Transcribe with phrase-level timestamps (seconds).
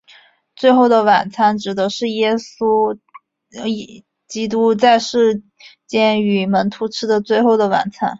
[0.55, 2.97] 最后的晚餐指的是耶稣
[4.27, 5.43] 基督在世
[5.85, 8.09] 间与门徒吃的最后的晚餐。